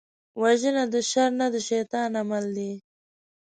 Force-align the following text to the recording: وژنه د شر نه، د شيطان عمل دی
وژنه 0.41 0.83
د 0.93 0.95
شر 1.11 1.29
نه، 1.39 1.47
د 1.53 1.55
شيطان 1.69 2.11
عمل 2.21 2.45
دی 2.57 2.71